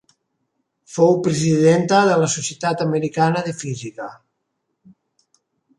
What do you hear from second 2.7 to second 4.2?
Americana de Física.